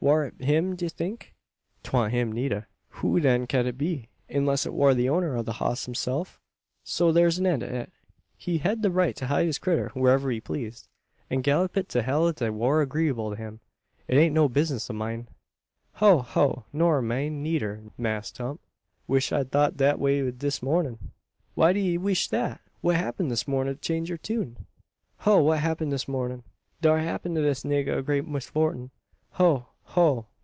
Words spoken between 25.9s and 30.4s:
mornin'? Dar happen to dis nigga a great misfortin'. Ho! ho!